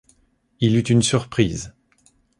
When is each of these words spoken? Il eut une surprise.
Il 0.61 0.77
eut 0.77 0.81
une 0.81 1.03
surprise. 1.03 1.75